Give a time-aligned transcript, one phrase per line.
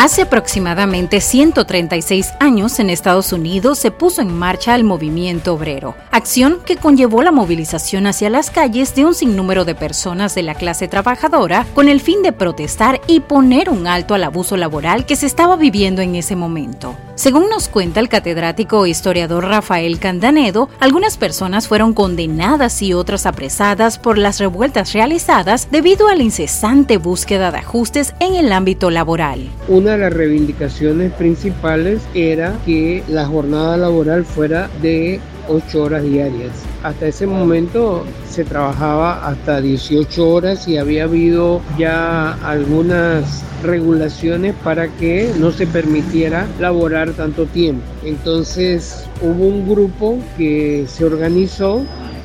[0.00, 6.60] Hace aproximadamente 136 años en Estados Unidos se puso en marcha el movimiento obrero, acción
[6.64, 10.86] que conllevó la movilización hacia las calles de un sinnúmero de personas de la clase
[10.86, 15.26] trabajadora con el fin de protestar y poner un alto al abuso laboral que se
[15.26, 16.94] estaba viviendo en ese momento.
[17.18, 23.26] Según nos cuenta el catedrático e historiador Rafael Candanedo, algunas personas fueron condenadas y otras
[23.26, 28.88] apresadas por las revueltas realizadas debido a la incesante búsqueda de ajustes en el ámbito
[28.90, 29.50] laboral.
[29.66, 36.52] Una de las reivindicaciones principales era que la jornada laboral fuera de 8 horas diarias.
[36.82, 44.88] Hasta ese momento se trabajaba hasta 18 horas y había habido ya algunas regulaciones para
[44.88, 47.82] que no se permitiera laborar tanto tiempo.
[48.04, 51.84] Entonces hubo un grupo que se organizó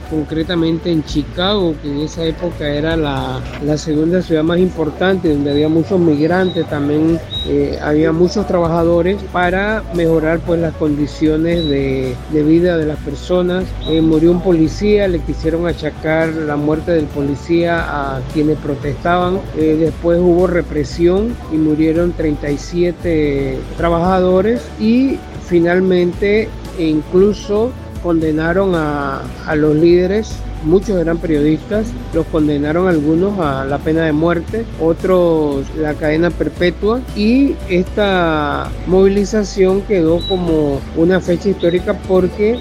[0.10, 3.42] concretamente en Chicago, que en esa época era la,
[3.78, 10.40] segunda ciudad más importante, donde había muchos migrantes, también eh, había muchos trabajadores para mejorar
[10.40, 13.66] pues las condiciones de, vida de las personas.
[13.90, 17.84] Eh, murió un policía, le quisieron achacar la muerte del policía
[18.16, 19.40] a quienes protestaban.
[19.58, 25.17] Eh, después hubo represión y murieron 37 trabajadores y
[25.48, 27.72] finalmente incluso
[28.04, 29.23] condenaron a,
[29.56, 35.94] los líderes muchos eran periodistas, los condenaron algunos a la pena de muerte, otros la
[35.94, 42.60] cadena perpetua y esta movilización quedó como una fecha histórica porque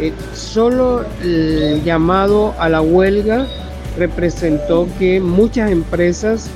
[0.00, 3.46] eh, solo el llamado a la huelga
[3.98, 6.50] representó que muchas empresas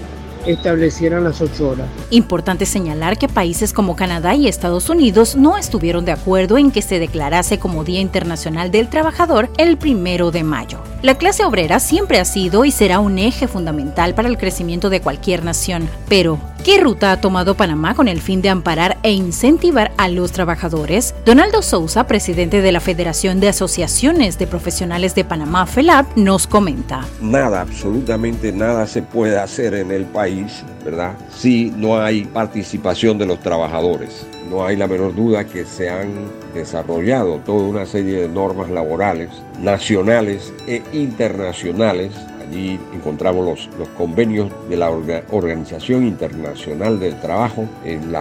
[0.46, 1.88] establecieran las ocho horas.
[2.10, 6.82] Importante señalar que países como Canadá y Estados Unidos no estuvieron de acuerdo en que
[6.82, 10.91] se declarase como Día Internacional del Trabajador el primero de mayo.
[11.03, 15.00] La clase obrera siempre ha sido y será un eje fundamental para el crecimiento de
[15.00, 19.91] cualquier nación, pero ¿Qué ruta ha tomado Panamá con el fin de amparar e incentivar
[19.97, 21.12] a los trabajadores?
[21.27, 27.05] Donaldo Sousa, presidente de la Federación de Asociaciones de Profesionales de Panamá, FELAP, nos comenta.
[27.20, 31.17] Nada, absolutamente nada se puede hacer en el país, ¿verdad?
[31.35, 34.24] Si no hay participación de los trabajadores.
[34.51, 39.30] No hay la menor duda que se han desarrollado toda una serie de normas laborales
[39.61, 48.13] nacionales e internacionales Allí encontramos los, convenios de la Organización Internacional del Trabajo en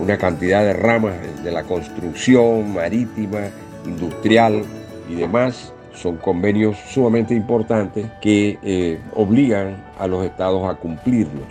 [0.00, 1.14] una cantidad de ramas
[1.44, 3.50] de la construcción marítima,
[3.84, 4.62] industrial
[5.08, 5.72] y demás.
[5.94, 11.46] Son convenios sumamente importantes que eh, obligan a los estados a cumplirlos.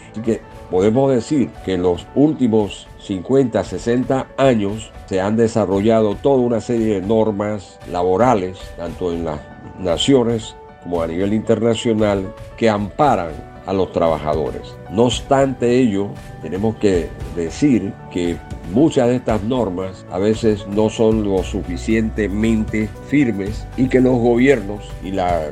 [0.70, 7.00] Podemos decir que en los últimos 50, 60 años se han desarrollado toda una serie
[7.00, 9.40] de normas laborales, tanto en las
[9.80, 13.32] naciones como a nivel internacional que amparan
[13.66, 14.76] a los trabajadores.
[14.90, 16.08] No obstante ello,
[16.42, 18.38] tenemos que decir que
[18.74, 24.90] muchas de estas normas a veces no son lo suficientemente firmes y que los gobiernos
[25.04, 25.52] y la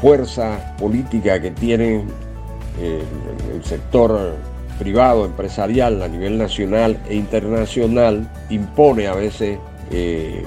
[0.00, 2.08] fuerza política que tienen
[2.80, 4.36] el, sector
[4.80, 9.58] privado, empresarial a nivel nacional e internacional impone a veces
[9.92, 10.42] eh,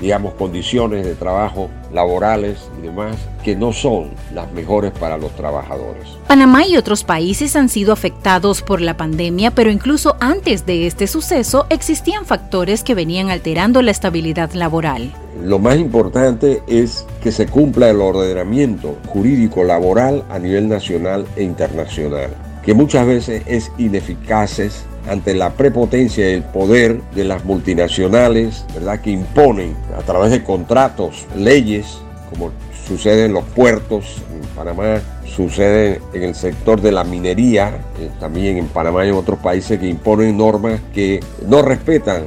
[0.00, 6.08] digamos, condiciones de trabajo laborales y demás que no son las mejores para los trabajadores.
[6.26, 11.06] Panamá y otros países han sido afectados por la pandemia, pero incluso antes de este
[11.06, 15.12] suceso existían factores que venían alterando la estabilidad laboral.
[15.42, 21.42] Lo más importante es que se cumpla el ordenamiento jurídico laboral a nivel nacional e
[21.42, 22.30] internacional,
[22.64, 29.00] que muchas veces es ineficaces ante la prepotencia y el poder de las multinacionales, ¿verdad?
[29.00, 31.98] Que imponen a través de contratos, leyes,
[32.30, 32.52] como
[32.86, 38.56] sucede en los puertos, en Panamá, sucede en el sector de la minería, eh, también
[38.56, 42.24] en Panamá y en otros países que imponen normas que no respetan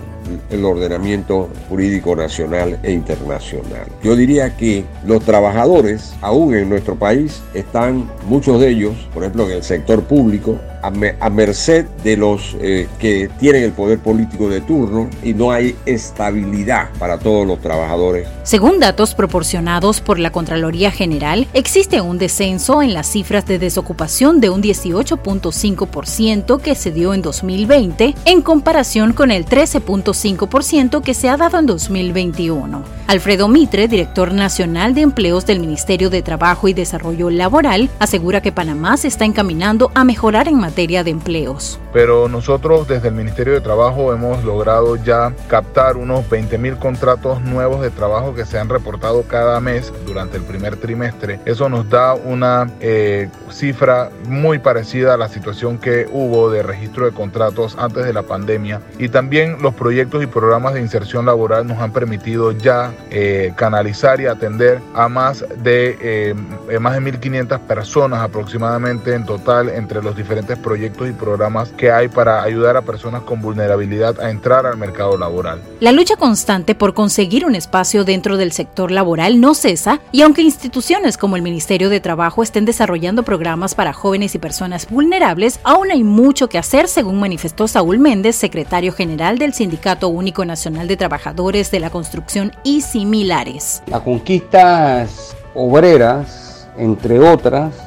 [0.49, 3.87] el ordenamiento jurídico nacional e internacional.
[4.03, 9.45] Yo diría que los trabajadores, aún en nuestro país, están muchos de ellos, por ejemplo
[9.45, 14.61] en el sector público, a, merced de los eh, que tienen el poder político de
[14.61, 18.27] turno y no hay estabilidad para todos los trabajadores.
[18.43, 24.39] Según datos proporcionados por la Contraloría General, existe un descenso en las cifras de desocupación
[24.39, 31.13] de un 18.5% que se dio en 2020 en comparación con el 13.5% 0.5% que
[31.13, 32.83] se ha dado en 2021.
[33.07, 38.51] Alfredo Mitre, director nacional de empleos del Ministerio de Trabajo y Desarrollo Laboral, asegura que
[38.51, 41.79] Panamá se está encaminando a mejorar en materia de empleos.
[41.93, 47.41] Pero nosotros desde el Ministerio de Trabajo hemos logrado ya captar unos 20 mil contratos
[47.41, 51.39] nuevos de trabajo que se han reportado cada mes durante el primer trimestre.
[51.45, 57.05] Eso nos da una eh, cifra muy parecida a la situación que hubo de registro
[57.05, 58.81] de contratos antes de la pandemia.
[58.99, 64.19] Y también los proyectos y programas de inserción laboral nos han permitido ya eh, canalizar
[64.19, 66.35] y atender a más de, eh,
[66.79, 72.07] más de 1.500 personas aproximadamente en total entre los diferentes proyectos y programas que hay
[72.07, 75.61] para ayudar a personas con vulnerabilidad a entrar al mercado laboral.
[75.79, 80.41] La lucha constante por conseguir un espacio dentro del sector laboral no cesa y aunque
[80.41, 85.91] instituciones como el Ministerio de Trabajo estén desarrollando programas para jóvenes y personas vulnerables, aún
[85.91, 90.97] hay mucho que hacer, según manifestó Saúl Méndez, secretario general del Sindicato Único Nacional de
[90.97, 93.83] Trabajadores de la Construcción y similares.
[93.87, 97.86] Las conquistas obreras, entre otras,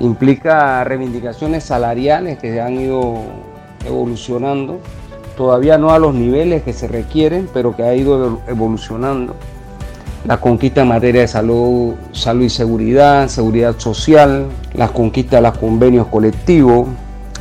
[0.00, 3.22] implica reivindicaciones salariales que han ido
[3.86, 4.80] evolucionando,
[5.36, 9.34] todavía no a los niveles que se requieren, pero que ha ido evolucionando.
[10.26, 15.58] La conquista en materia de salud, salud y seguridad, seguridad social, las conquistas de los
[15.58, 16.88] convenios colectivos,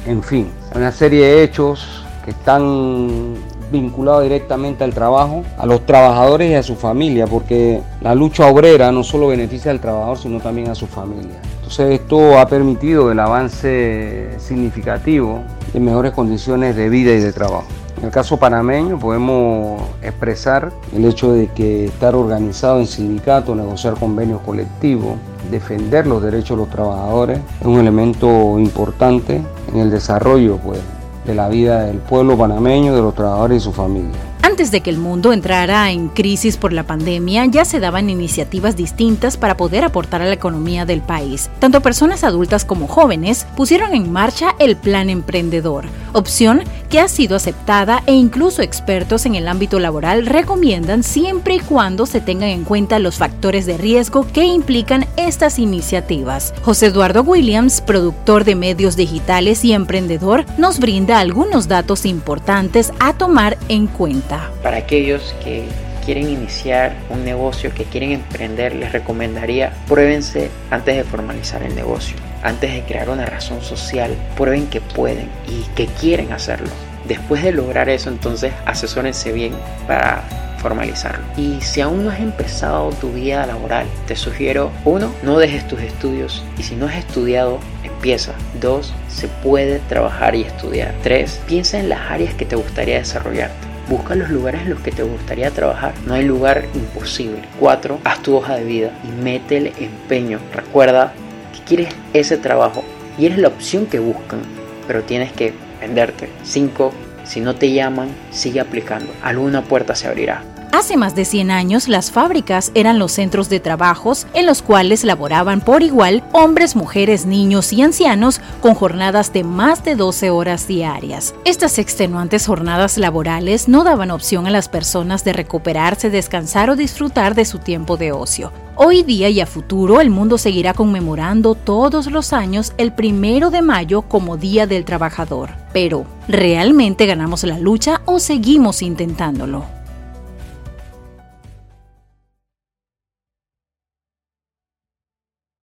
[0.06, 3.34] en fin, una serie de hechos que están
[3.72, 8.92] vinculados directamente al trabajo, a los trabajadores y a su familia, porque la lucha obrera
[8.92, 11.40] no solo beneficia al trabajador, sino también a su familia.
[11.66, 15.42] Entonces esto ha permitido el avance significativo
[15.74, 17.66] de mejores condiciones de vida y de trabajo.
[17.98, 23.96] En el caso panameño podemos expresar el hecho de que estar organizado en sindicatos, negociar
[23.96, 25.16] convenios colectivos,
[25.50, 29.42] defender los derechos de los trabajadores es un elemento importante
[29.74, 30.80] en el desarrollo pues,
[31.26, 34.12] de la vida del pueblo panameño, de los trabajadores y su familia.
[34.56, 38.78] Antes de que el mundo entrara en crisis por la pandemia, ya se daban iniciativas
[38.78, 41.50] distintas para poder aportar a la economía del país.
[41.60, 47.36] Tanto personas adultas como jóvenes pusieron en marcha el Plan Emprendedor, opción que ha sido
[47.36, 52.64] aceptada e incluso expertos en el ámbito laboral recomiendan siempre y cuando se tengan en
[52.64, 56.54] cuenta los factores de riesgo que implican estas iniciativas.
[56.62, 63.14] José Eduardo Williams, productor de medios digitales y emprendedor, nos brinda algunos datos importantes a
[63.14, 64.52] tomar en cuenta.
[64.62, 65.68] Para aquellos que
[66.06, 72.16] quieren iniciar un negocio, que quieren emprender, les recomendaría pruébense antes de formalizar el negocio,
[72.44, 76.70] antes de crear una razón social, prueben que pueden y que quieren hacerlo.
[77.08, 79.54] Después de lograr eso, entonces asesórense bien
[79.88, 80.24] para
[80.60, 81.24] formalizarlo.
[81.38, 85.82] Y si aún no has empezado tu vida laboral, te sugiero, uno, no dejes tus
[85.82, 88.34] estudios y si no has estudiado, empieza.
[88.60, 90.96] Dos, se puede trabajar y estudiar.
[91.04, 93.75] Tres, piensa en las áreas que te gustaría desarrollarte.
[93.90, 95.94] Busca los lugares en los que te gustaría trabajar.
[96.06, 97.44] No hay lugar imposible.
[97.60, 98.00] 4.
[98.04, 100.40] Haz tu hoja de vida y métele empeño.
[100.54, 101.14] Recuerda
[101.54, 102.84] que quieres ese trabajo
[103.18, 104.42] y eres la opción que buscan,
[104.88, 106.30] pero tienes que venderte.
[106.44, 106.92] 5.
[107.26, 109.12] Si no te llaman, sigue aplicando.
[109.22, 110.44] Alguna puerta se abrirá.
[110.76, 115.06] Hace más de 100 años, las fábricas eran los centros de trabajos en los cuales
[115.06, 120.68] laboraban por igual hombres, mujeres, niños y ancianos con jornadas de más de 12 horas
[120.68, 121.34] diarias.
[121.46, 127.36] Estas extenuantes jornadas laborales no daban opción a las personas de recuperarse, descansar o disfrutar
[127.36, 128.52] de su tiempo de ocio.
[128.76, 133.62] Hoy día y a futuro el mundo seguirá conmemorando todos los años el primero de
[133.62, 135.52] mayo como Día del Trabajador.
[135.72, 139.75] Pero, ¿realmente ganamos la lucha o seguimos intentándolo?